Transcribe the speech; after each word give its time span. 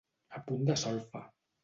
A 0.37 0.41
punt 0.47 0.63
de 0.69 0.77
solfa. 0.85 1.21